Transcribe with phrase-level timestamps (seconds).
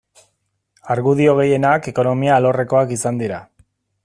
[0.95, 3.45] Argudio gehienak ekonomia alorrekoak izan dira.